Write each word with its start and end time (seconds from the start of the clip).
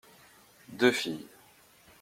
Deux 0.69 0.91
filles. 0.91 1.27